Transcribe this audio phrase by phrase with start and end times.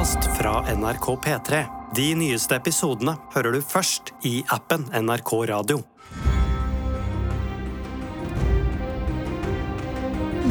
[0.00, 1.64] podkast fra NRK P3.
[1.96, 5.82] De nyeste episodene hører du først i appen NRK Radio.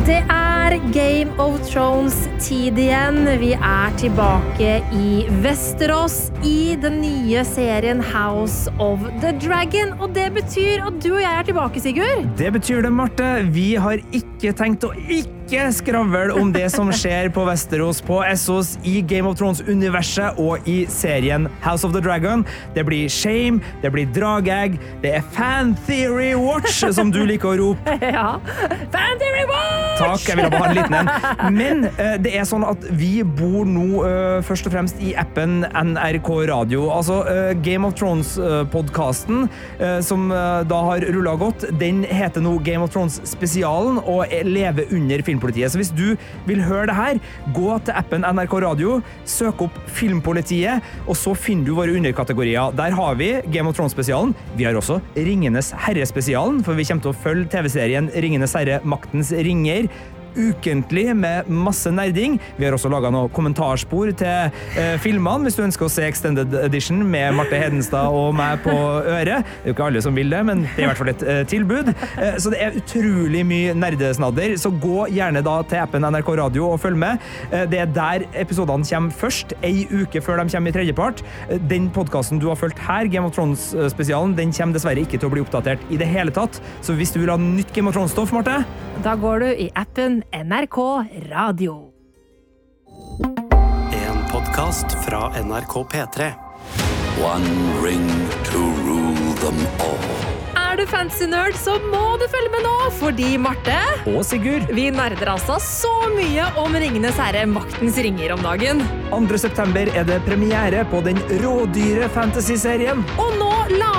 [0.06, 3.26] Det er Game of Thrones-tid igjen.
[3.42, 9.96] Vi er tilbake i Vesterås i den nye serien House of the Dragon.
[9.98, 12.30] Og det betyr at du og jeg er tilbake, Sigurd.
[12.38, 13.34] Det betyr det, Marte.
[13.50, 18.76] Vi har ikke tenkt å ikke skravle om det som skjer på Vesterås, på Essos,
[18.86, 22.46] i Game of Thrones-universet og i serien House of the Dragon.
[22.76, 27.58] Det blir shame, det blir dragegg, det er fan theory watch, som du liker å
[27.64, 27.98] rope.
[28.10, 28.40] Ja.
[28.94, 30.00] Fan Theory Watch!
[30.00, 31.10] Takk, jeg ville bare ha en liten en.
[31.54, 35.62] Men uh, det er sånn at vi bor nå uh, først og fremst i appen
[35.68, 36.88] NRK Radio.
[36.94, 39.48] Altså uh, Game of Thrones-podkasten,
[40.06, 45.22] som da har rulla godt, den heter nå Game of Thrones-spesialen og er- lever under
[45.40, 45.72] Filmpolitiet.
[45.72, 47.20] Så hvis du vil høre det her,
[47.56, 52.76] gå til appen NRK Radio, søk opp Filmpolitiet, og så finner du våre underkategorier.
[52.76, 54.36] Der har vi Game of Thrones-spesialen.
[54.58, 59.32] Vi har også Ringenes herre-spesialen, for vi kommer til å følge TV-serien Ringenes herre maktens
[59.32, 59.88] ringer
[60.38, 62.38] ukentlig med masse nerding.
[62.58, 66.54] Vi har også laga noen kommentarspor til eh, filmene, hvis du ønsker å se Extended
[66.64, 69.46] Edition med Marte Hedenstad og meg på øret.
[69.46, 71.26] Det er jo ikke alle som vil det, men det er i hvert fall et
[71.26, 71.92] eh, tilbud.
[71.94, 76.70] Eh, så det er utrolig mye nerdesnadder, så gå gjerne da til appen NRK Radio
[76.74, 77.24] og følg med.
[77.52, 81.24] Eh, det er der episodene kommer først, ei uke før de kommer i tredjepart.
[81.50, 85.30] Eh, Den podkasten du har fulgt her, Game of Thrones-spesialen, den kommer dessverre ikke til
[85.30, 86.62] å bli oppdatert i det hele tatt.
[86.86, 88.60] Så hvis du vil ha nytt Game of Thrones-stoff, Marte,
[89.04, 90.78] Da går du i appen NRK
[91.32, 91.76] Radio.
[93.96, 96.28] En podkast fra NRK P3.
[97.24, 98.10] One ring
[98.50, 100.20] to rule them all.
[100.60, 103.78] Er du fancy nerd, så må du følge med nå, fordi Marte
[104.12, 108.84] og Sigurd Vi nerder altså så mye om Ringenes herre, maktens ringer om dagen.
[109.16, 109.40] 2.
[109.42, 113.02] september er det premiere på den rådyre fantasy-serien.
[113.16, 113.49] Og nå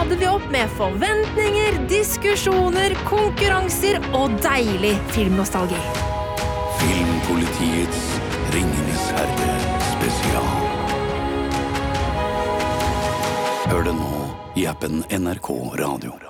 [0.01, 5.81] lader vi opp med forventninger, diskusjoner, konkurranser og deilig filmnostalgi.
[6.81, 8.07] Filmpolitiets
[8.55, 9.59] Ringenes herre
[9.91, 10.49] spesial.
[13.69, 15.53] Hør det nå i appen NRK
[15.85, 16.30] Radio.